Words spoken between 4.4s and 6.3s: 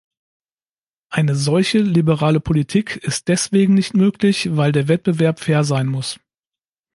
weil der Wettbewerb fair sein muss.